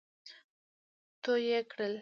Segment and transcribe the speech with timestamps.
[1.23, 1.89] تو يې کړل.